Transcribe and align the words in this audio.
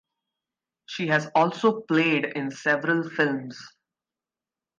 She 0.87 1.05
has 1.09 1.27
also 1.35 1.81
played 1.81 2.25
in 2.25 2.49
several 2.49 3.07
films. 3.07 3.61